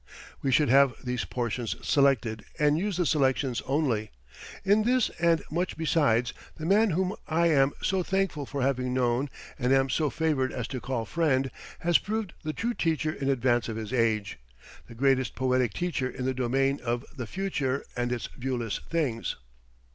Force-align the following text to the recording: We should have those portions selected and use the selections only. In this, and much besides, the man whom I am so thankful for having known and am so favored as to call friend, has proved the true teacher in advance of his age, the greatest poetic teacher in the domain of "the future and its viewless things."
We 0.41 0.51
should 0.51 0.69
have 0.69 0.95
those 1.05 1.25
portions 1.25 1.75
selected 1.87 2.43
and 2.57 2.75
use 2.79 2.97
the 2.97 3.05
selections 3.05 3.61
only. 3.67 4.09
In 4.65 4.81
this, 4.81 5.09
and 5.19 5.43
much 5.51 5.77
besides, 5.77 6.33
the 6.55 6.65
man 6.65 6.89
whom 6.89 7.15
I 7.27 7.49
am 7.51 7.73
so 7.83 8.01
thankful 8.01 8.47
for 8.47 8.63
having 8.63 8.95
known 8.95 9.29
and 9.59 9.71
am 9.71 9.91
so 9.91 10.09
favored 10.09 10.51
as 10.51 10.67
to 10.69 10.81
call 10.81 11.05
friend, 11.05 11.51
has 11.81 11.99
proved 11.99 12.33
the 12.41 12.51
true 12.51 12.73
teacher 12.73 13.13
in 13.13 13.29
advance 13.29 13.69
of 13.69 13.77
his 13.77 13.93
age, 13.93 14.39
the 14.87 14.95
greatest 14.95 15.35
poetic 15.35 15.71
teacher 15.71 16.09
in 16.09 16.25
the 16.25 16.33
domain 16.33 16.79
of 16.83 17.05
"the 17.15 17.27
future 17.27 17.85
and 17.95 18.11
its 18.11 18.27
viewless 18.35 18.79
things." 18.89 19.35